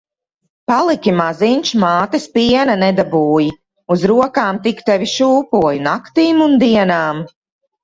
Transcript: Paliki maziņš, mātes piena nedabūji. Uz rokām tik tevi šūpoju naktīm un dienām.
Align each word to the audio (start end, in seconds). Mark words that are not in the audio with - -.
Paliki 0.69 1.11
maziņš, 1.19 1.73
mātes 1.83 2.25
piena 2.37 2.77
nedabūji. 2.85 3.53
Uz 3.97 4.07
rokām 4.13 4.61
tik 4.65 4.83
tevi 4.89 5.13
šūpoju 5.15 5.87
naktīm 5.93 6.45
un 6.49 6.61
dienām. 6.67 7.25